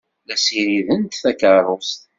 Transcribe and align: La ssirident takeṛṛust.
La 0.27 0.35
ssirident 0.37 1.19
takeṛṛust. 1.23 2.01